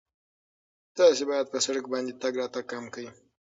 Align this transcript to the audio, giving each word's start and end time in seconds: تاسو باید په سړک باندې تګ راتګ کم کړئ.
تاسو 0.97 1.21
باید 1.29 1.45
په 1.53 1.57
سړک 1.65 1.85
باندې 1.93 2.11
تګ 2.21 2.33
راتګ 2.41 2.65
کم 2.71 2.83
کړئ. 2.93 3.07